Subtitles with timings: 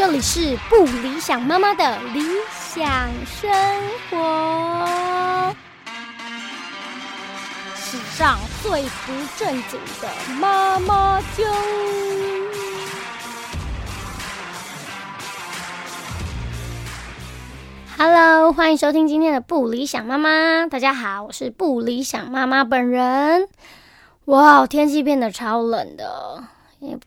[0.00, 2.22] 这里是不理想妈妈的理
[2.58, 2.88] 想
[3.26, 3.50] 生
[4.08, 5.54] 活，
[7.74, 10.08] 史上最不正经的
[10.40, 11.46] 妈妈经。
[17.98, 20.66] Hello，欢迎收听今天的不理想妈妈。
[20.66, 23.50] 大家好，我是不理想妈妈本人。
[24.24, 26.44] 哇，天气变得超冷的。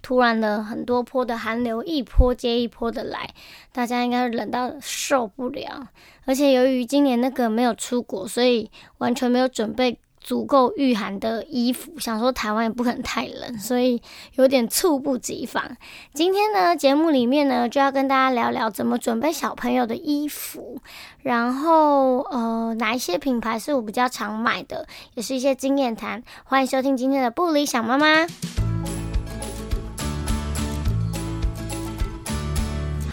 [0.01, 3.29] 突然的很多波的寒流，一波接一波的来，
[3.71, 5.87] 大家应该冷到受不了。
[6.25, 11.99] 而且由于今年那个没有出国，所以完全没有准备足够御寒的衣服。
[11.99, 14.01] 想说台湾也不可能太冷，所以
[14.35, 15.75] 有点猝不及防。
[16.13, 20.79] 今天呢，节目里面呢就要跟大家聊聊怎么准备小朋友的衣服，
[21.21, 26.23] 然后呃哪一些品牌是我比较常买的，也是一些经验谈。
[26.45, 28.25] 欢迎收听今天的不理想妈妈。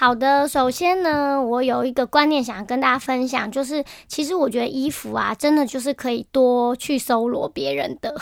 [0.00, 8.14] 好的，首先呢，我有一个观念想跟大家分享，就是其实我觉得衣服啊，真的就是可以多去搜罗别人的。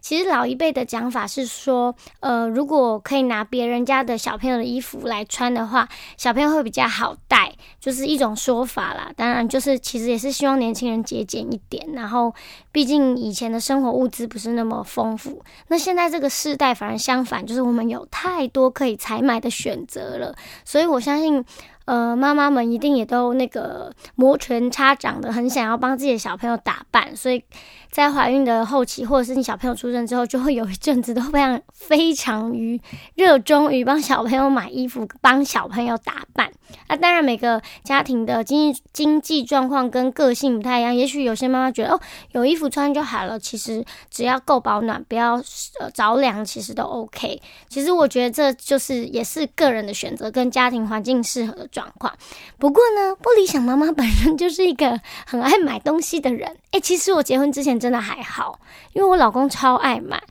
[0.00, 9.12] 其实老一辈的讲法是说，呃，如果可以拿别人家的小朋友的衣服来穿的话，小朋友会比较好带，就是一种说法啦。
[9.16, 11.86] 当然，就是其实也是希望年轻人节俭一点。
[11.92, 12.34] 然后，
[12.72, 20.34] 毕竟以前的生活物资不是那么丰富，那现在这个世代反而相反，就是我们有太多可以采买的选择了。
[20.64, 21.44] 所以我相信。
[21.86, 27.42] 呃，妈妈们一定也都那个摩拳擦掌的，很想要帮自己的小朋友打扮，所以
[27.90, 32.80] 在怀孕的后期，或者是你小朋友出生之后，就会有一阵子都非常非常于
[33.16, 36.52] 热衷于帮小朋友买衣服，帮小朋友打扮。
[36.88, 42.00] 那当然，每个家庭的经济经济状况跟个性不太一样，也许有些妈妈觉得哦，
[42.30, 45.34] 有衣服穿就好了，其实只要够保暖，不要
[45.80, 47.42] 呃着凉，其实都 OK。
[47.68, 51.79] 其实我觉得这就是也是个人的选择跟家庭环境适合的。
[51.80, 52.12] 状况，
[52.58, 56.54] 不过呢，不理想妈妈本身就是一个很爱买东西的人。
[56.72, 58.58] 诶，其实我结婚之前真的还好，
[58.92, 60.22] 因为我老公超爱买，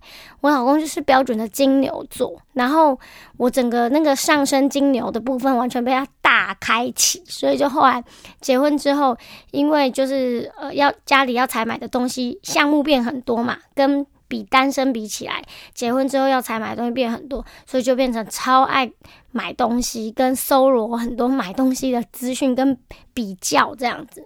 [0.41, 2.99] 我老公就是标准的金牛座，然后
[3.37, 8.03] 我整个那个上升金牛的部分完全被他大开启，所以就后来
[8.39, 9.17] 结婚之后，
[9.49, 14.05] 因为就是呃要家里要采买的东西项目变很多嘛，跟。
[14.29, 18.89] 比单身比起来，结婚之后要才买东西变很多，所以就变成超爱
[19.31, 22.77] 买东西，跟搜罗很多买东西的资讯跟
[23.13, 24.25] 比较这样子。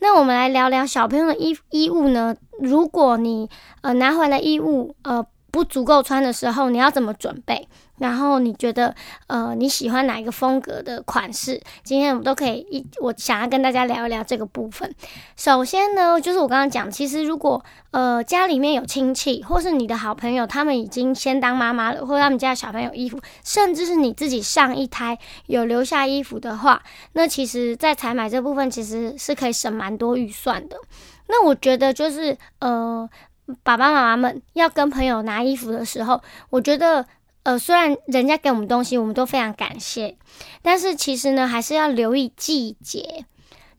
[0.00, 2.36] 那我们来聊聊小朋友的衣衣物呢？
[2.60, 3.48] 如果你
[3.80, 7.68] 呃拿回来衣物呃不足够穿的时候，你要怎么准备？
[7.98, 8.94] 然后你觉得，
[9.26, 11.60] 呃，你喜欢哪一个风格的款式？
[11.82, 14.94] 今天我们都可以一，我想要跟大家聊一聊这个部分。
[15.36, 26.80] 首先呢，就是我刚刚讲，其实如果呃家里面有亲戚，或是你的好朋友，他们已经先当妈妈了，或他们家小朋友衣服，甚至是你自己上一胎有留下衣服的话，
[27.14, 30.76] 那其实，在采买这部分其实是可以省蛮多预算的。
[31.30, 33.06] 那我觉得就是呃，
[33.62, 36.20] 爸爸妈妈们要跟朋友拿衣服的时候，
[36.50, 37.06] 我觉得。
[37.44, 40.18] 呃，虽然人家给我们东西，我们都非常感谢，
[40.60, 43.24] 但是其实呢，还是要留意季节。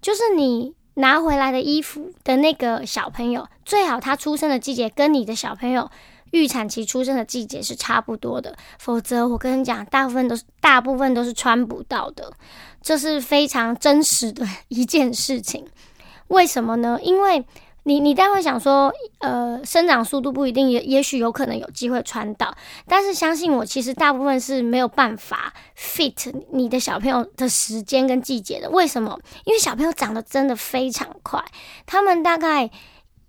[0.02, 5.92] 就是你拿回来的衣服的那个小朋友，最好他出生的季节跟你的小朋友
[6.32, 12.34] 预产期出生的季节是差不多的，否则我跟你讲，大部分都是大部分都是穿不到的，
[12.82, 15.68] 这是非常真实的一件事情。
[16.30, 16.98] 为什么呢？
[17.04, 17.46] 因为。
[17.84, 22.56] 你你待会想说，呃，生长速度不一定，也也许有可能有机会穿到，
[22.88, 28.70] 但是相信我，其实大部分是没有办法 fit 你的小朋友的时间跟季节的。
[28.70, 29.20] 为什么？
[29.46, 31.44] 因为小朋友长得真的非常快，
[31.86, 32.70] 他们大概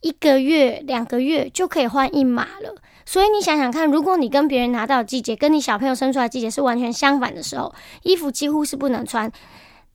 [0.00, 2.74] 一个月、两个月就可以换一码了。
[3.06, 9.30] 所以你想想看，如果你跟别人拿到季节跟你小朋友生出来季节是完全相反的时候，衣服几乎是不能穿。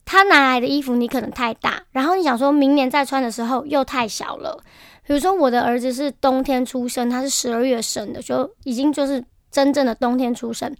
[0.06, 4.62] 他拿来的衣服你可能太大，然后你想说明年再穿的时候又太小了。
[5.04, 10.74] 比如说我的儿子是冬天出生，他是十二月生的，就已经就是真正的冬天出生。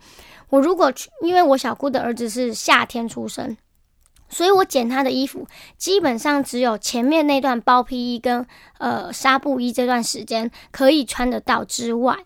[0.49, 3.57] 我如果去因为我小姑的儿子是夏天出生，
[4.29, 5.47] 所以我剪他的衣服，
[5.77, 8.47] 基本上只有前面那段包皮衣跟
[8.79, 12.17] 呃纱布衣这段时间可以穿得到之外。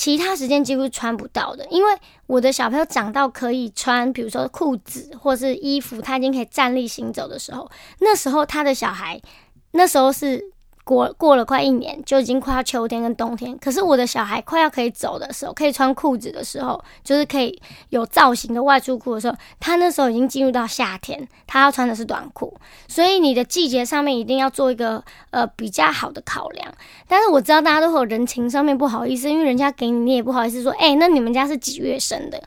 [0.00, 1.92] 其他时间几乎穿不到的，因为
[2.26, 9.20] 我的小朋友长到可以穿，比如说裤子或是衣服，他已经可以站立行走的时候，那时候他的小孩，
[9.72, 10.42] 那时候是。
[10.84, 13.56] 过过了快一年，就已经快要秋天跟冬天。
[13.58, 17.60] 可是我的小孩快要可以走的时候，可以穿裤子的时候，就是可以
[17.90, 22.56] 有造型的外出裤的时候，他那时候已经进入到夏天，他要穿的是短裤。
[22.88, 26.72] 所以你的季节上面一定要做一个呃比较好的考量。
[27.06, 32.42] 但是我知道大家都会有人情上面不好意思，因为人家给你，你也不好意思说，哎，那你们家是几月生的？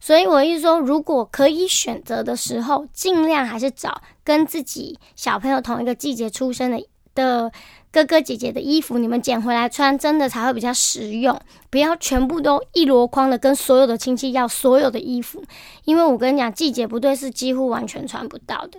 [0.00, 6.78] 所以我意思说，如果可以选择的时候，尽量还是找跟自己小朋友同一个季节出生的
[7.16, 7.50] 的
[7.90, 11.36] 哥哥姐姐的衣服，你们捡回来穿，真的才会比较实用。
[11.68, 15.42] 不要全部都一箩筐的跟所有的亲戚要所有的衣服，
[15.84, 18.78] 因为我跟你讲，季节不对是几乎完全穿不到的。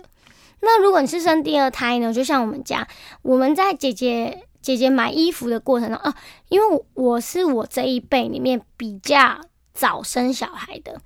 [0.60, 2.12] 那如果你是生第二胎呢？
[2.12, 2.88] 就像我们家，
[3.22, 6.14] 我们在姐姐姐姐买衣服的过程中啊，
[6.48, 9.40] 因为我是我这一辈里面比较
[9.72, 11.00] 早生小孩的，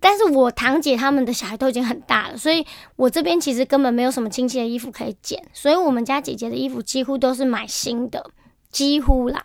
[0.00, 2.66] 但是我堂姐他们的小孩都已经很大了，所以
[2.96, 8.30] 我这边其实根本没有什么亲戚的衣服可以捡，所以我们家姐姐的衣服几乎都是买新的，
[8.70, 9.44] 几乎啦。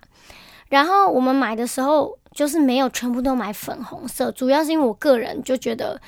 [0.69, 6.01] 然后我们买的时候就是没有全部都买粉红色，主要是因为我个人就觉得。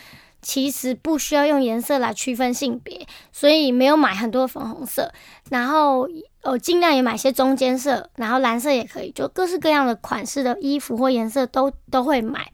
[0.46, 5.10] 其实不需要用颜色来区分性别，所以没有买很多粉红色，
[5.50, 6.06] 然后
[6.42, 12.52] 呃尽量也买些中间色，然后蓝色也可以，就各式各样的款式的衣服或颜色都都会买。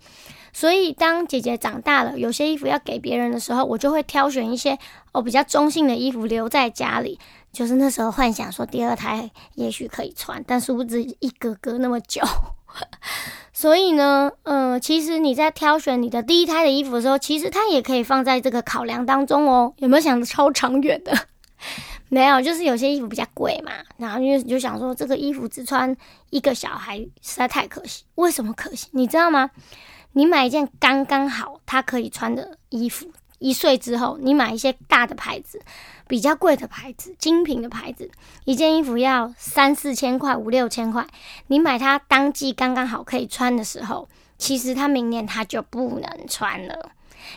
[0.54, 4.78] 所以当姐姐长大了，有些衣服要给别人的时候，我就会挑选一些
[5.12, 7.20] 哦比较中性的衣服留在家里。
[7.52, 12.22] 就是那时候幻想说第二胎也许可以穿，但殊不知一隔隔那么久。
[13.52, 19.74] 所以呢，呃，其实你在挑选你的第一胎的衣服的时候，其实它也可以放在这个考量当中哦。
[19.78, 21.12] 有没有想超长远的？
[22.08, 25.96] 没有，就是有些衣服比较贵嘛，然后因为就想说这个衣服只穿
[26.30, 28.04] 一个小孩实在太可惜。
[28.16, 28.88] 为什么可惜？
[28.92, 29.50] 你知道吗？
[30.14, 35.62] 你买一件刚刚好他可以穿的衣服，一岁之后你买一些大的牌子。
[36.08, 38.10] 比较贵的牌子，精品的牌子，
[38.44, 41.06] 一件衣服要三四千块、五六千块。
[41.46, 46.90] 你买它当季刚刚好可以穿的时候，其实它明年它就不能穿了。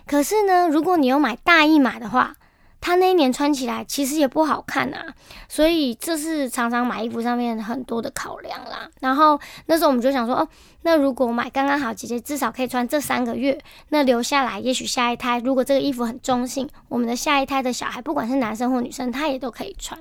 [0.06, 2.34] 可是呢，如果你有买大一码的话，
[2.82, 5.06] 他那一年穿起来其实也不好看啊，
[5.48, 8.90] 所以这是常常买衣服上面很多的考量啦。
[9.00, 10.48] 然后那时候我们就想说，哦，
[10.82, 13.56] 那如果买刚刚好，姐姐至少可以穿这三个月，
[13.90, 19.98] 那留下来，也许下一胎如果这个衣服很中性，我们的下一胎的小孩，不管是男生或女生，他也都可以穿。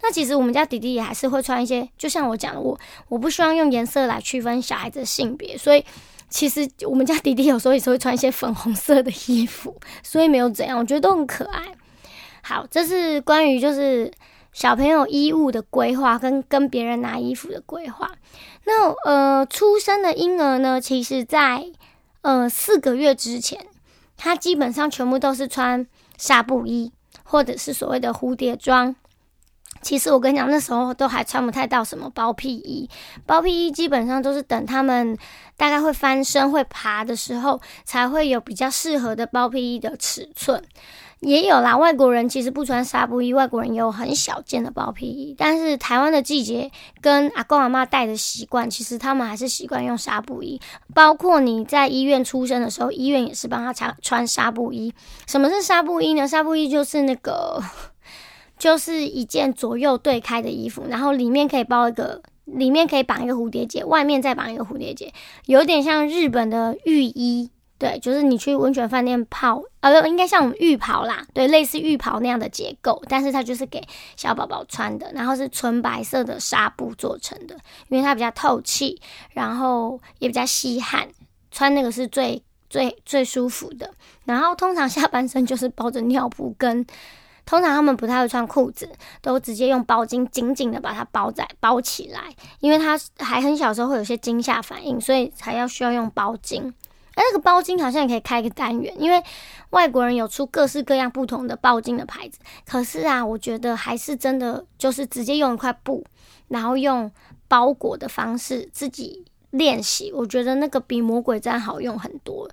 [0.00, 5.84] 那其实我们家弟弟也还是会穿一些，就像我讲的，我我不希望用颜色来区分小孩子的性别，所以
[6.30, 11.62] 其实我们家弟弟有时候也是会穿一些粉红色的衣服，所以没有怎样，我觉得都很可爱。
[12.42, 14.10] 好，这是关于就是
[14.52, 18.10] 小朋友衣物的规划跟跟别人拿衣服的规划。
[18.64, 21.64] 那呃，出生的婴儿呢，其实在
[22.22, 23.66] 呃四个月之前，
[24.16, 25.86] 他基本上全部都是穿
[26.18, 26.92] 纱布衣
[27.22, 28.94] 或者是所谓的蝴蝶装。
[29.80, 32.88] 其实我跟你讲，那时候都还穿不太到什么包屁衣，
[33.26, 35.16] 包屁衣基本上都是等他们
[35.56, 40.62] 大概会翻身会爬的时候，才会有比较适合的包屁衣的尺寸。
[41.22, 45.32] 也有啦，外国人其实不穿纱布衣，外国人有很小件的包皮衣。
[45.38, 46.68] 但是台湾的季节
[47.00, 50.60] 跟阿公阿妈带的习惯，其实他们还是习惯用纱布衣。
[50.92, 54.92] 包括你在医院出生的时候，医院也是帮他穿穿纱布衣。
[55.28, 56.26] 什么是纱布衣呢？
[56.26, 57.62] 纱布衣就是那个，
[58.58, 65.12] 就是一件左右对开的衣服，然后里面可以包一个，里面可以绑一个蝴蝶结，外面再绑一个蝴蝶结，
[65.46, 67.50] 有点像日本的浴衣。
[67.82, 73.82] 对，就是你去温泉饭店泡，呃，应该像我们浴袍啦，对，类似浴袍那样的结构，但是它就是给
[74.16, 77.56] 小宝宝穿的，然后是纯白色的纱布做成的，
[77.88, 79.02] 因为它比较透气，
[79.32, 81.08] 然后也比较吸汗，
[81.50, 83.92] 穿那个是最最最舒服的。
[84.26, 86.86] 然后通常下半身就是包着尿布，跟
[87.44, 88.88] 通常他们不太会穿裤子，
[89.20, 96.72] 都直接用包巾紧紧的把它包在包起来，因为他还很小时候会有些惊吓反应，所以才要需要用包巾。
[97.14, 99.22] 哎，那个包巾好像也可以开一个单元，因为
[99.70, 102.38] 外国人有出各式各样不同的包巾的牌子。
[102.66, 106.04] 可是啊，我觉得还是真的就是直接用一块布，
[106.48, 107.10] 然后用
[107.48, 110.12] 包裹的方式自己练习。
[110.12, 112.48] 我觉得那个比魔鬼毡好用很多。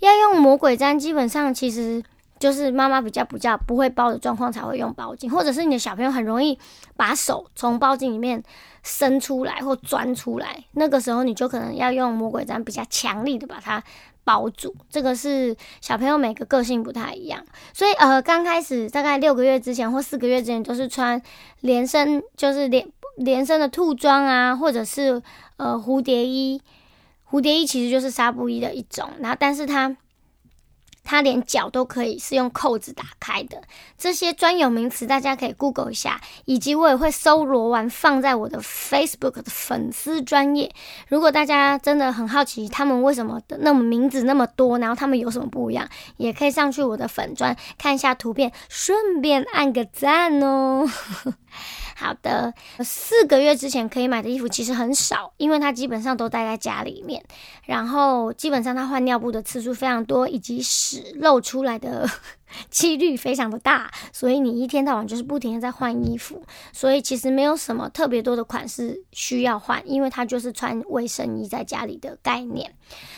[0.00, 2.02] 要用魔鬼毡，基本上其实。
[2.38, 6.58] 就是妈妈比较比较不会包的状况才会用包巾，或者是你的小朋友很容易
[6.96, 8.42] 把手从包巾里面
[8.82, 13.82] 伸出来或钻出来，那个时候你就可能要用魔鬼毡比较强力的把它
[14.22, 14.74] 包住。
[14.90, 21.20] 这个是小朋友每个个性不太一样，所以呃刚开始大概六个月之前或四个月之前都是穿
[21.60, 25.22] 连身，就是连连身的兔装啊，或者是
[25.56, 26.60] 呃蝴蝶衣。
[27.30, 29.96] 蝴蝶衣其实就是纱布衣的一种，然后但是它。
[31.06, 33.62] 它连脚都可以是用扣子打开的，
[33.96, 40.70] 这些专有名词大家可以 Google 一下，以及我也会搜罗完放在我的 Facebook 的粉丝专业。
[41.08, 50.84] 如果大家真的很好奇他们为什么的那么名字那么多，然后他们有什么不一样，也可以上去我的粉专看一下图片，顺便按个赞哦。
[51.98, 57.24] 好的，四个月之前可以买的衣服其实很少，因为他基本上都待在家里面，
[57.64, 62.06] 然后基本上他换尿布的次数非常多，以及屎漏出来的。
[62.70, 72.74] 几率非常的大，所以你一天到晚就是不停的在换衣服，所以其实没有什么特别多的款式需要换，因为他就是穿卫生衣在家里的概念。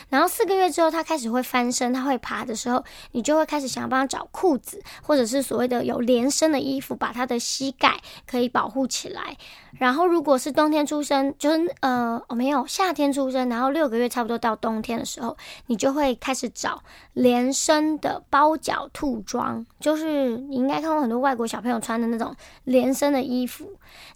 [0.09, 2.83] 然后四个月之后，他开始会翻身，他会爬的时候，
[3.13, 9.37] 你就会开始想要帮他找裤子，或者是所谓的有连身的衣服，把他的膝盖可以保护起来。
[9.79, 16.83] 然后如果是冬天出生，就是呃，哦没有夏天出生，然后六个月差不多到冬天的时候，你就会开始找
[17.13, 22.35] 连身的包脚兔装，就是你应该看过很多外国小朋友穿的那种
[22.65, 23.71] 连身的衣服，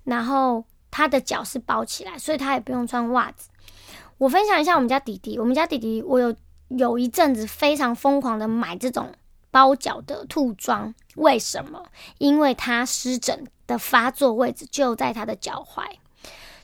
[0.04, 3.48] 然后他的脚是包起来，所以他也不用穿袜子。
[4.18, 6.34] 我分享一下我们家弟弟，我们家弟弟，我有
[6.68, 9.12] 有一阵子非常疯狂的买这种
[9.50, 11.84] 包脚的兔装，为什么？
[12.18, 15.84] 因为他湿疹的发作位置就在他的脚踝。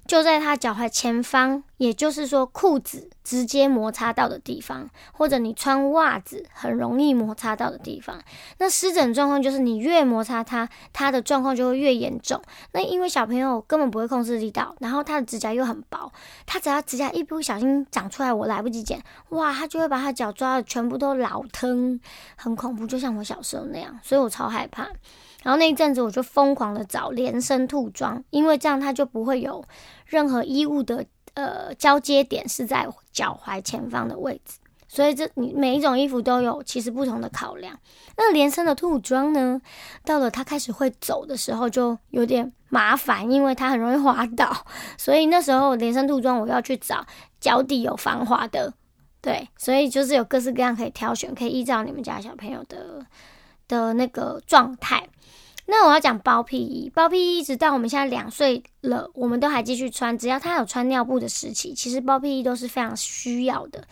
[0.09, 8.19] 就在他脚踝前方，也就是说裤子直接摩擦到的地方，或者你穿袜子很容易摩擦到的地方。
[8.57, 12.41] 那湿疹状况就是你越摩擦它，它的状况就会越严重。
[12.73, 16.11] 那因为小朋友根本不会控制力道，然后他的指甲又很薄，
[16.47, 18.99] 他只要指甲一不小心长出来，我来不及剪，
[19.29, 22.01] 哇，他就会把他脚抓的全部都老疼，
[22.35, 24.89] 很恐怖，就像我小时候那样，所以我超害怕。
[25.43, 29.65] 然后那一阵子我就疯狂的找连身兔装，因为这样它就不会有
[30.05, 31.05] 任何衣物的
[31.35, 37.79] 呃交接点是在脚踝前方的位置，所以这你每一种衣服都有其实不同的考量。
[38.17, 39.61] 那连身的兔装呢，
[40.05, 44.67] 到了它开始会走的时候就有点麻烦，因为它很容易滑倒，
[44.97, 47.07] 所以那时候连身兔装我要去找
[47.41, 48.75] 脚底有防滑的，
[49.23, 52.98] 对，所以就是有各式各样可以挑选，可以依照你们家小朋友的
[53.69, 55.09] 的那个状态。
[55.67, 60.17] 那我要讲包屁衣，包屁衣一直到我们现在两岁了，我们都还继续穿。
[60.17, 63.87] 只要他有穿尿布的时期，其实包屁衣都是非常需要的。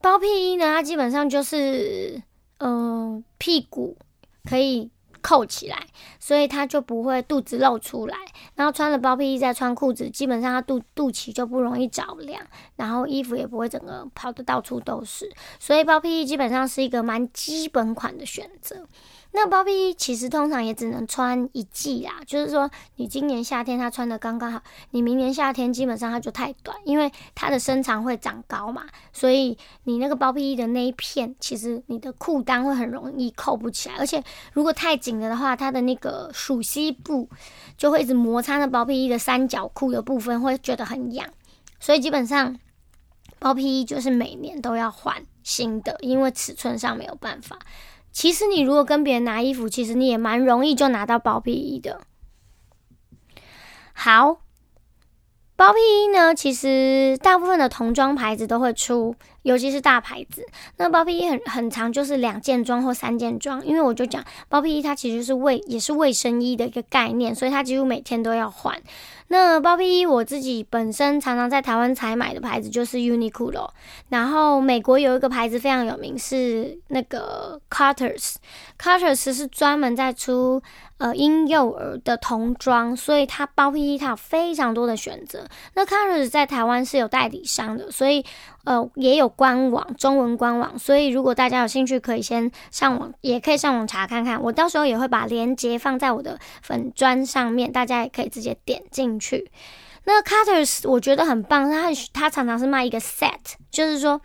[0.00, 2.20] 包屁衣呢，它基本上就是，
[2.58, 3.96] 嗯，屁股
[4.44, 4.90] 可以
[5.26, 5.88] 扣起来，
[6.20, 8.16] 所以它就不会肚子露出来。
[8.54, 12.40] 然后穿了包屁衣再穿裤子，基本上它肚肚脐就不容易着凉，
[12.76, 15.28] 然后衣服也不会整个跑的到处都是。
[15.58, 18.86] 所以包屁衣基本上是一个蛮基本款的选择。
[19.32, 34.22] 那包屁衣其实通常也只能穿一季啦，就是说你今年夏天它穿的刚刚好，你明年夏天基本上它就太短，因为它的身长会长高嘛，所以你那个包屁衣的那一片，其实你的裤裆会很容易扣不起来，而且
[34.54, 37.28] 如果太紧了的话，它的那个属膝部
[37.76, 41.28] 就会一直摩擦那包屁衣的三角裤的部分，会觉得很痒，
[41.78, 42.58] 所以基本上
[43.38, 47.58] 包屁衣就是每年都要换新的，因为尺寸上没有办法。
[48.16, 52.00] 其实你如果跟别人拿衣服，其实你也蛮容易就拿到包屁衣的。
[53.92, 54.38] 好，
[55.54, 60.44] 包屁衣呢，其实大部分的童装牌子都会出，尤其是大牌子。
[60.76, 63.64] 那包屁衣很很长，就是两件装或三件装。
[63.64, 68.76] 因为我就讲包屁衣，它其实是卫也是卫生衣的一个概念，所以它几乎每天都要换。
[69.28, 73.70] 那包屁衣我自己本身常常在台湾采买的牌子就是 Uniqlo，
[74.08, 80.62] 然后美国有一个牌子非常有名是那个 Carter's，Carter's 是专门在出
[80.98, 85.44] 呃婴幼儿的童装，所以它包屁衣它有非常多的选择。
[85.74, 88.24] 那 Carter's 在台湾是有代理商的，所以。
[88.66, 94.42] 呃，也有官网，中文官网，所以如果大家有兴趣，可以先上网，也可以上网查看看。
[94.42, 99.52] 我到时候也会把链接放在我的粉砖上面，大家也可以直接点进去。
[100.04, 103.38] 那 Cutters 我觉得很棒，它它常常是卖一个 set，
[103.70, 104.20] 就是说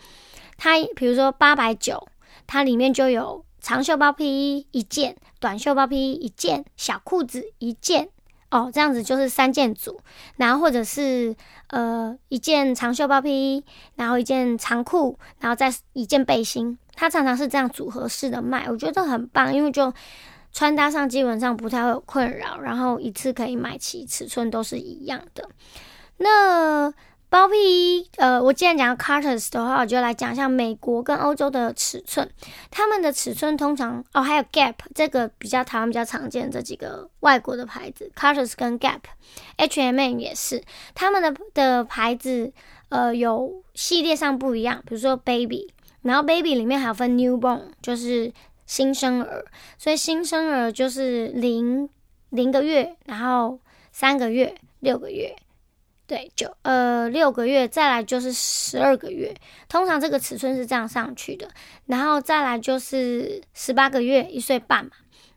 [0.57, 2.07] 它比如说八百九，
[2.48, 8.10] 它里面就有长袖包皮衣一件，短袖包皮衣一件，小裤子一件。
[8.51, 10.00] 哦，这样子就是三件组，
[10.36, 11.36] 然后或者是
[11.67, 13.65] 呃一件长袖包皮衣，
[13.96, 19.93] 然后一件长裤，然后再一件背心，它常常是这样组合式的卖，我觉得很棒，因为就
[20.51, 25.50] 穿搭上基本上不太会有困扰，然后一次可以买齐，尺寸都是一样的。
[26.17, 26.93] 那
[27.31, 27.55] 包屁
[28.00, 32.29] 衣，呃，我既然讲 Carter's 的话，我就来讲一下美国跟欧洲的尺寸。
[32.69, 40.61] 他们的尺寸通常，哦，还有 Gap 这个比较台湾比较常见这几个外国的牌子，Carter's 跟 Gap，H&M 也是，
[40.93, 42.51] 他们的的牌子，
[42.89, 48.33] 呃，有系列上不一样，比如说 Baby，然后 Baby 里面还有分 Newborn，就是
[48.65, 49.45] 新生儿，
[49.77, 51.88] 所以新生儿就是零
[52.31, 53.57] 零个月，然后
[53.93, 55.33] 三个月，六个月。
[56.12, 59.34] 对，就呃六个月，再来就是十二个月，
[59.70, 61.48] 通常这个尺寸是这样上去的，
[61.86, 64.91] 然后再来就是十八个月，一岁半嘛，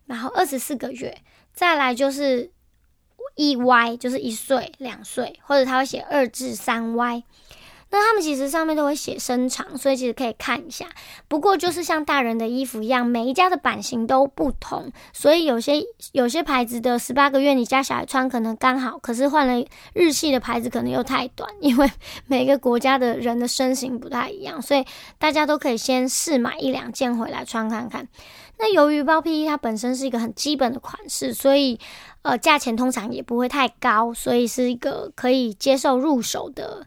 [0.07, 1.17] 然后二十四个月，
[1.53, 2.51] 再来就是
[3.37, 7.23] 一 Y，就是一岁、两岁，或者他会写二至三 Y。
[7.97, 10.85] 那他们其实上面都会写身长，所以其实可以看一下。
[11.29, 15.75] 不过就是像大人的衣服一样，每一家的版型都不同，所以有些
[16.11, 21.89] 有些牌子的十八个月你家小孩穿可能刚好，可是换了日系的牌子可能又太短， 因为
[22.27, 24.85] 每个国家的人的身形不太一样，所以
[25.17, 28.09] 大家都可以先试买一两件回来穿看看。
[28.59, 31.79] 那由于包屁衣它本身是一个很基本的款式，所以
[32.23, 36.85] 呃价钱通常也不会太高，所以是一个可以接受入手的。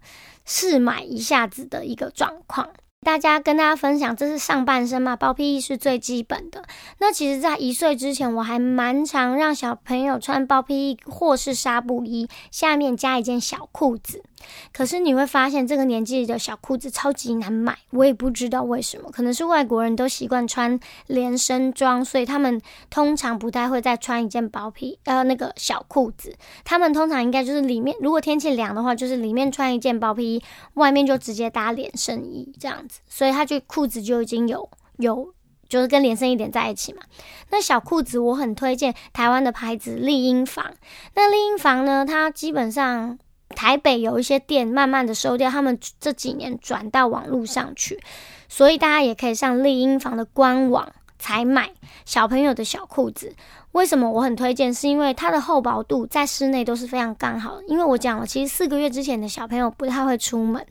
[0.47, 2.69] 试买一下子的一个状况，
[3.01, 6.63] 大家跟大家分享，这是上半身嘛，包屁衣是最基本的。
[6.99, 14.23] 那其实，在一岁之前，我还蛮常让小朋友穿包屁衣或是纱布衣，下面加一件小裤子。
[14.71, 26.35] 可是你会发现，这个年纪的小裤子超级难买，我也不知道为什么，可能是外国人都习惯穿连身装，所以他们通常不太会再穿一件薄皮呃那个小裤子。
[26.63, 30.43] 他们通常应该就是里面，如果天气凉的话，就是里面穿一件薄皮衣，
[30.75, 32.99] 外面就直接搭连身衣这样子。
[33.07, 35.33] 所以他就裤子就已经有有
[35.67, 37.01] 就是跟连身衣连在一起嘛。
[37.49, 40.73] 那小裤子我很推荐台湾的牌子丽婴房。
[41.15, 43.17] 那丽婴房呢，它基本上。
[43.57, 47.99] 台北有一些店慢慢的收掉，他们这几年转到网络上去，
[48.47, 50.87] 所以大家也可以上丽婴房的官网
[51.17, 51.71] 采买
[52.05, 53.33] 小朋友的小裤子。
[53.71, 54.71] 为什么我很推荐？
[54.71, 57.63] 是因为它的厚薄度在室内都是非常刚好的。
[57.67, 60.63] 因为我讲了，其实四个月之前的小朋友不太会出门，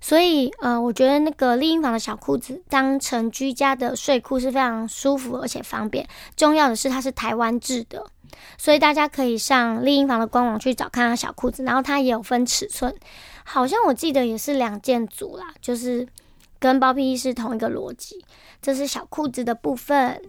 [0.00, 6.06] 所以呃，我觉得那个丽婴房的小裤子当成居家的睡裤是非常舒服而且方便。
[6.36, 8.06] 重要的是它是台湾制的。
[8.58, 12.94] 所以大家可以上丽婴房的官网去找看看小裤子，然后它也有分尺寸，
[13.44, 16.06] 好像我记得也是两件组啦，就是
[16.58, 18.24] 跟包皮衣是同一个逻辑。
[18.62, 20.22] 这是小裤子的部分。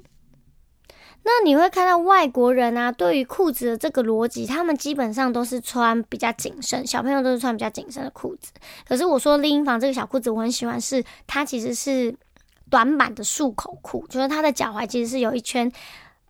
[1.23, 8.51] 那你会看到外国人啊，对于裤子的这个逻辑，他们基本上都是穿比较紧身，小朋友都是穿比较紧身的裤子。
[8.87, 12.15] 可是我说丽婴房这个小裤子，我很喜欢，是它其实是
[12.71, 15.71] 短版的束口裤，就是它的脚踝其实是有一圈。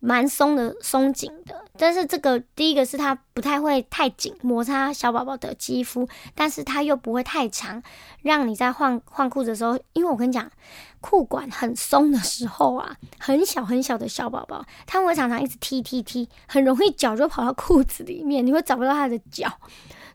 [0.04, 7.82] 蛮松的，松紧的，但是这个第一个是它不太会太紧，摩擦小宝宝的肌肤，但是它又不会太长，
[8.24, 10.52] 让你在换换裤子的时候，因为我跟你讲，
[11.02, 19.48] 裤管很松的时候啊，很小很小的小宝宝，他们会常常一直踢踢踢，很容易脚就跑到裤子里面，你会找不到他的脚，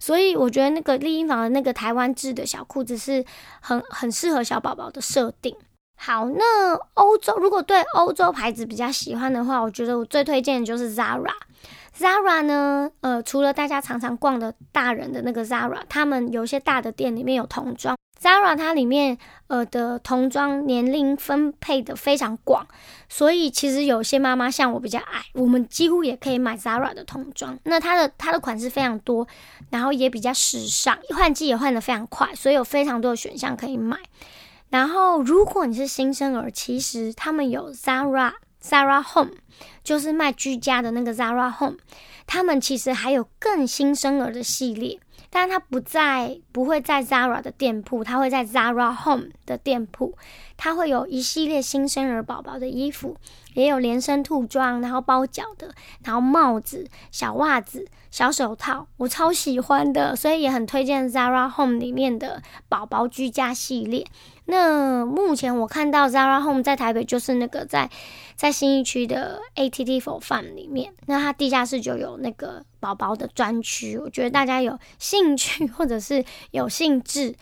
[0.00, 3.24] 所以我觉得那个丽婴房的那个台湾制的小裤子是
[3.60, 5.56] 很很适合小宝宝的设定。
[5.96, 11.32] 好，那欧洲如果对欧洲牌子比较喜欢的话，我觉得我最推荐的就是 Zara。
[11.98, 17.96] Zara 呢，呃，除了大家常常逛的大人的那个 Zara，他们有一些大的店里面有童装。
[18.20, 22.66] Zara 它里面呃的童装年龄分配的非常广，
[23.08, 27.58] 所以其实有些妈妈像我比较矮，我们几乎也可以买 Zara 的童装。
[27.64, 29.26] 那它的它的款式非常多，
[29.70, 33.98] 然后也比较时尚，换季也换得非常快，所以有非常多的选项可以买。
[34.68, 39.32] 然后，如果你是新生儿，其实他们有 Zara Zara Home，
[39.84, 41.76] 就是卖居家的那个 Zara Home。
[42.26, 44.98] 他们其实还有更新生儿的系列，
[45.30, 50.18] 但是它不在，不会在 Zara 的店铺，它会在 Zara Home 的店铺。
[50.56, 53.16] 它会有一系列新生儿宝宝的衣服，
[53.54, 64.04] 也有连身兔装，然后包脚的，然后帽子、小袜子、小手套，我超喜欢的，所以也很推荐 Zara Home 里面的宝宝居家系列。
[64.48, 67.90] 那目前我看到 Zara Home 在台北就是那个在
[68.36, 73.98] 在新一区的 ATT for Fun 里面，那它地下室就有那个宝宝的专区。
[73.98, 77.34] 我觉得大家有兴趣或者是有兴致，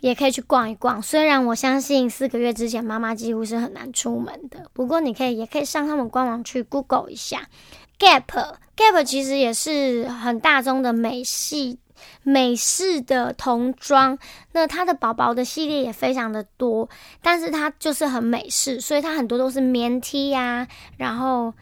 [0.00, 1.02] 也可以去逛一逛。
[1.02, 7.48] 虽然我相信四个月之前妈妈几乎是很难出门的，不过你可以也可以上他们官网去 Google 一下
[7.98, 8.56] Gap。
[8.76, 11.78] Gap 其实也是很大宗的美系。
[12.22, 14.18] 美式的童装，
[14.52, 16.88] 那它的宝宝的系列也非常的多，
[17.20, 21.52] 但是它就是很美式，所以它很多都是棉 T 呀，然后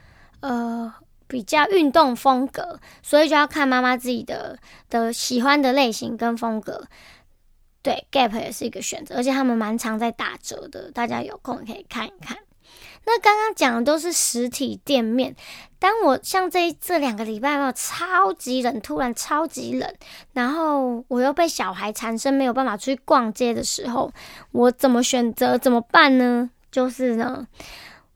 [0.40, 0.92] 呃
[1.26, 6.86] 比较运动风格，所以就要看妈妈自己的的喜欢的类型跟风格。
[7.82, 12.36] 对，Gap 也是一个选择，而且他们蛮常在打折的，大家有空可以看一看。
[13.12, 15.34] 那刚刚讲的都是实体店面。
[15.80, 19.92] 当我像这这两个礼拜嘛，超级冷，突然超级冷，
[20.32, 24.12] 然后我又被小孩缠身，没有办法出去逛街的时候，
[24.52, 25.58] 我怎么选择？
[25.58, 26.50] 怎么办呢？
[26.70, 27.46] 就是呢。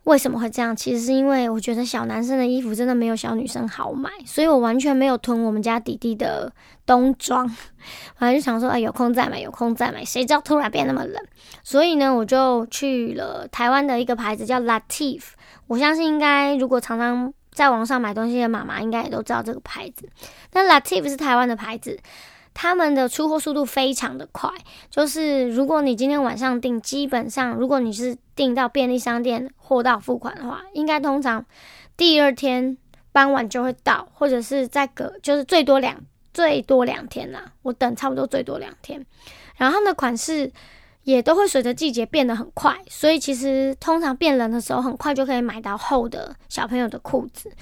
[0.04, 0.76] 为什么会这样？
[0.76, 6.52] 其实是因为我觉得小男生的衣服真的没有小女生好买，所以我完全没有囤我们家弟弟的
[6.84, 7.48] 冬装。
[8.16, 10.04] 反正就想说，哎，有空再买，有空再买。
[10.04, 11.22] 谁知道突然变那么冷，
[11.62, 15.22] 所以呢，我就去了台湾的一个牌子叫 Latif。
[15.66, 20.08] 我相信应该如果常常在网上买东西的妈妈应该也都知道这个牌子。
[20.52, 21.98] 那 Latif 是台湾的牌子，
[22.54, 24.48] 他们的出货速度非常的快，
[24.88, 31.44] 就是如果你今天晚上订，基本上如果你是订到便利商店货到付款的话，应该通常
[31.96, 32.78] 第二天
[33.12, 36.00] 傍晚就会到，或者是再隔就是最多两
[36.32, 37.52] 最多两天啦。
[37.62, 39.04] 我等差不多最多两天，
[39.56, 40.52] 然后他们的款式。
[41.04, 47.52] 也都会随着季节变得很快，所以其实通常变冷的时候，很快就可以买到厚的小朋友的裤子。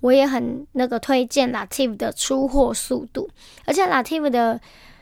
[0.00, 3.28] 我也很那个推荐 Lativ 的出货速度，
[3.64, 4.60] 而且 Lativ 的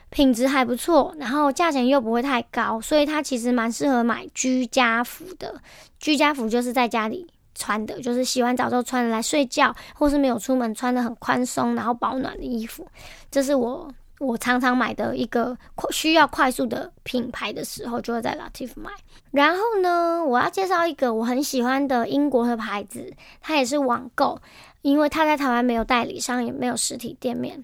[0.09, 5.53] 品质还不错，然后价钱又不会太高，所以它其实蛮适合买居家服的。
[5.99, 12.87] 居家服就是在家里穿的，就是洗完澡之后穿来睡觉，或是没有出门穿的很宽松然后保暖的衣服。
[13.29, 13.91] 这是我。
[14.19, 15.55] 我常常买的一个
[15.91, 18.89] 需要快速的品牌的时候，就会在 Latif 买。
[19.29, 24.41] 然后呢，我要介绍一个我很喜欢的英国的牌子，它也是网购，
[24.81, 27.63] 因为它在台湾没有代理商，也没有实体店面。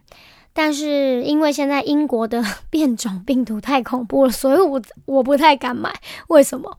[0.53, 5.93] 但是因为现在英国的 变种病毒太恐怖了，所以我我不太敢买。
[6.27, 6.77] 为什么？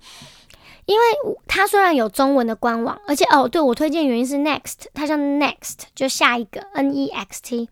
[0.86, 1.04] 因为
[1.48, 7.68] 它虽然有中文的官网，而且哦，对我推荐原因是 Next，它叫 Next，就下一个 N E X T。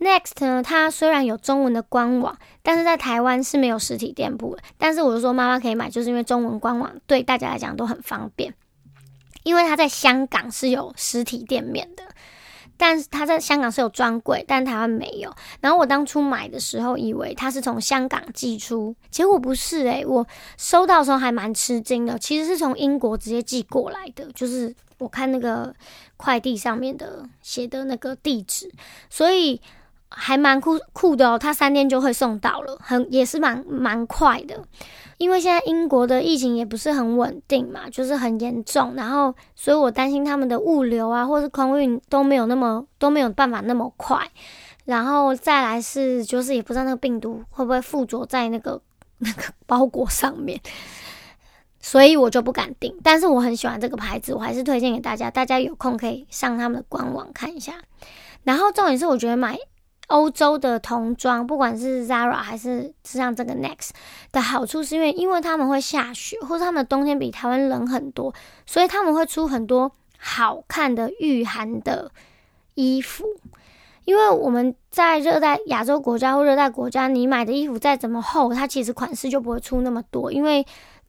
[0.00, 4.62] Next 呢，它虽然有中文的官网，但是在台湾是没有实体店铺的。
[4.78, 8.52] 但是我就说妈妈可以买，就是因为中文官网对大家来讲都很方便。
[9.46, 12.02] 因为他在香港是有实体店面的，
[12.76, 15.32] 但是他在香港是有专柜，但台湾没有。
[15.60, 20.26] 然后我当初买的时候，以为他是从香港寄出，结果不是诶，我
[20.58, 25.72] 收到的时候还蛮吃惊的，其实是从英国直接寄过来的，就是我看那个
[26.16, 28.68] 快递上面的写的那个地址，
[29.08, 29.60] 所以。
[30.08, 34.64] 还蛮酷酷的哦，他三天就会送到了，很也是蛮蛮快的。
[35.18, 44.28] 因为现在英国的疫情也不是很稳定嘛，就是很严重，然后所以我担心他们的物流啊，或是空运都没有那么都没有办法那么快。
[44.84, 48.80] 然后再来是，就是也不知道那个病毒会不会附着在那个
[49.18, 50.60] 那个包裹上面，
[51.80, 52.94] 所以我就不敢订。
[53.02, 57.74] 但是我很喜欢这个牌子，我还是推荐给大家，大家有空可以上他们的官网看一下。
[58.44, 59.58] 然后重点是，我觉得买。
[60.06, 63.90] 欧洲的童装，不管是 Zara 还是像这个 Next
[64.32, 68.32] 的好处，是因为因为他们会下雪，或者他们冬天比台湾冷很多，
[68.66, 72.10] 所以他们会出很多好看的御寒的
[72.74, 73.24] 衣服。
[74.04, 80.64] 因为我们在热带亚洲国家或热带国家，你买的衣服再怎么厚，它其实款式就不会出那么多，因为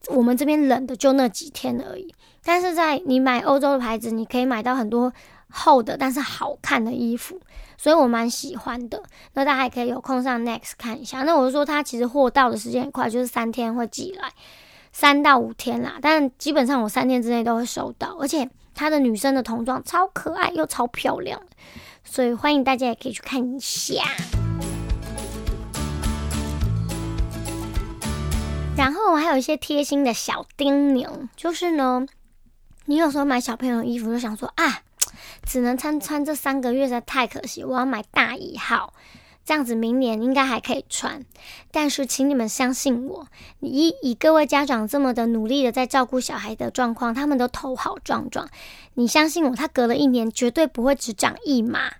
[0.07, 2.11] 我们这边冷的就那几天而已。
[2.43, 5.13] 但是在你买欧洲的牌子，你可以买到很多
[5.51, 7.39] 厚的但是好看的衣服。
[7.77, 9.01] 所以我蛮喜欢的，
[9.33, 11.21] 那大家还可以有空上 Next 看一下。
[11.21, 14.31] 那我就说它其实货到的时间很快，就是三天会寄来，
[14.91, 15.99] 三到五天啦。
[16.01, 21.39] 但基本上我三天之内都会收到，而且它的女生的童装超可爱又超漂亮，
[22.03, 24.01] 所以欢迎大家也可以去看一下。
[28.75, 32.07] 然后我还有一些贴心的小叮咛，就是呢，
[32.85, 34.81] 你有时候买小朋友的衣服就想说啊。
[35.45, 37.63] 只能穿穿这三个月，实在太可惜。
[37.63, 38.93] 我要买大一号，
[39.45, 41.25] 这样子明年应该还可以穿。
[41.71, 43.27] 但是，请你们相信我，
[43.59, 48.49] 以以各位家长这么的努力的在照顾小孩的状况，他们都头好壮壮。
[48.95, 51.91] 你相信我，他隔了一年绝对不会只长一码，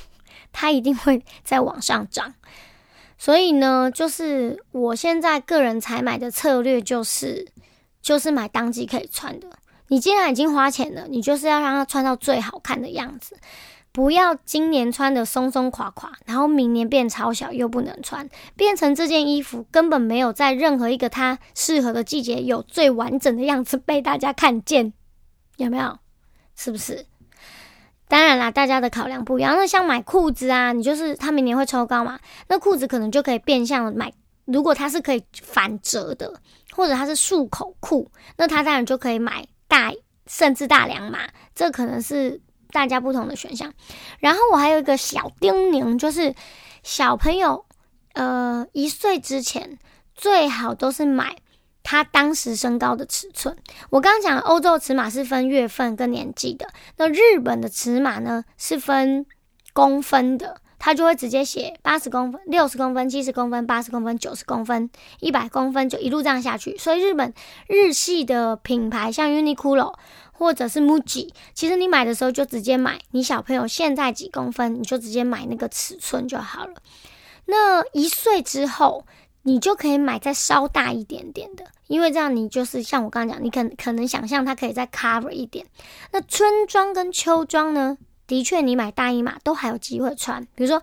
[0.52, 2.34] 他一定会在往上涨。
[3.18, 7.48] 所以呢，就是我现在个人采买的策略就是，
[8.00, 9.46] 就是买当季可以穿的。
[9.92, 13.36] 你既然已经花钱了，你就是要让它穿到最好看的样子，
[13.92, 18.26] 不要今年穿的松松垮垮，然后明年变超小又不能穿，
[18.56, 24.94] 变成这件衣服根本没有在任何一个它适合的季节有最完整的样子被大家看见，
[25.58, 25.98] 有没有？
[26.56, 27.04] 是不是？
[28.08, 29.54] 当然啦，大家的考量不一样。
[29.54, 34.10] 那像买裤子啊，你就是它明年会抽高嘛，那裤子可能就可以变相的买，
[34.46, 39.46] 如果它是可以反折的，或者它是束口裤，那它当然就可以买。
[39.72, 39.90] 大
[40.26, 41.20] 甚至大两码，
[41.54, 43.72] 这可能是大家不同的选项。
[44.18, 46.34] 然后我还有一个小叮咛，就是
[46.82, 47.64] 小朋友，
[48.12, 49.78] 呃，一岁之前
[50.14, 51.36] 最好都是买
[51.82, 53.56] 他当时身高的尺寸。
[53.88, 59.24] 我刚刚讲欧洲尺码是分月份跟年纪的，那日本的尺码呢是分
[59.72, 60.60] 公分的。
[60.84, 64.90] 他就会直接写八十公分、六十公分、七十公分、八十公分、九十公分、
[65.20, 66.76] 一百公分，就一路这样下去。
[66.76, 67.32] 所以日本
[67.68, 69.94] 日系的品牌像 Uniqlo
[70.32, 76.74] 或者是 Muji，其实你买的时候就直接买你小朋友现在几公分，你就直接买那个尺寸就好了。
[77.44, 79.06] 那一岁之后，
[79.42, 85.64] 你就可以买再稍大一点点的，因为这样你就是像我刚刚讲，你可可能想象它可以再 cover 一点。
[86.10, 87.96] 那春装跟秋装呢？
[88.32, 90.42] 的确你买大一码都还有机会穿。
[90.54, 90.82] 比如说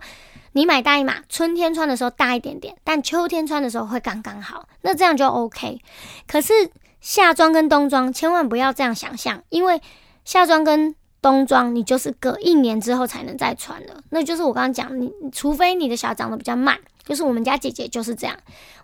[0.52, 5.80] 你买大一码，春天穿的时候大一点点，但秋天穿的时候会刚刚好，那这样就 OK。
[6.28, 6.52] 可是
[7.00, 9.82] 夏装跟冬装千万不要这样想象，因为
[10.24, 18.36] 夏装跟冬装你就是隔一年之后才能再穿了，那就是我刚刚讲，你除非你的小长得比较慢，就是我们家姐姐就是这样，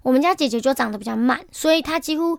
[0.03, 2.37] 我们家姐姐就长得比较慢，所以她几乎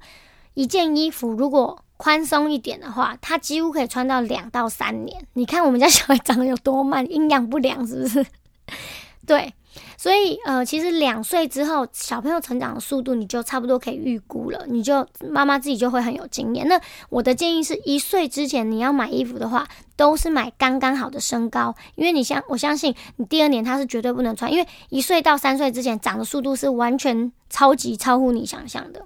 [0.56, 5.28] 一件衣服如果宽松一点的话，它几乎可以穿到两到三年。
[5.34, 8.26] 你看我们家小孩长得有多慢，营养不良是不是？
[9.26, 9.54] 对。
[9.96, 14.64] 所以，呃，其实两岁之后，小朋友成长的速度，你就差不多可以预估了。
[14.68, 16.68] 你就妈妈自己就会很有经验。
[16.68, 16.80] 那
[17.10, 29.04] 我的建议是一岁之前你要买衣服的话，都是买刚刚好的身高，因为你相我相信你第二年他是绝对不能穿，因为一岁到三岁之前长的速度是完全超级超乎你想象的。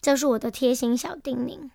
[0.00, 1.70] 这是我的贴心小叮咛。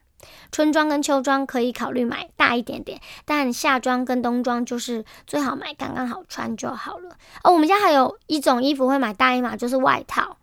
[0.52, 7.18] 春装跟秋装可以考虑买大一点点，但夏装跟冬装就是最好买刚刚好穿就好了。
[7.44, 10.38] 哦，我们家还有一种衣服会买大一码，就是外套。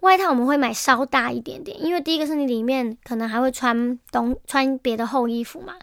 [0.00, 5.74] 外套我们会买稍大一点点，因为第一个是你里面可能还会穿冬穿别的厚衣服嘛，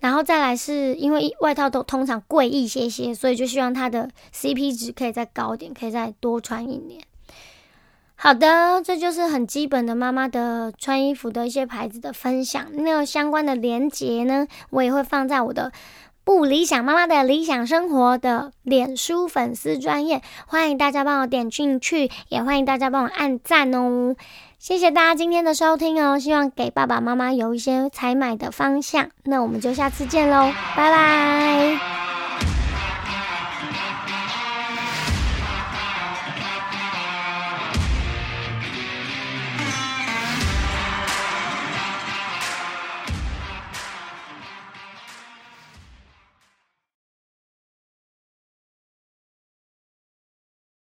[0.00, 7.00] 然后再来是因为外套都通常贵一些些，所以就希望它的 CP 值可以再高点，可以再多穿一年。
[8.20, 12.66] 好的，这就是很基本的妈妈的穿衣服的一些牌子的分享。
[12.72, 15.70] 那相关的链接呢，我也会放在我的
[16.24, 24.16] 不理想妈妈的理想生活的脸书粉丝专页，欢迎大家帮我点进去，也欢迎大家帮我按赞哦。
[24.58, 29.10] 谢谢大家今天的收听哦，希望给爸爸妈妈有一些采买的方向。
[29.22, 32.17] 那我们就下次见喽，拜拜。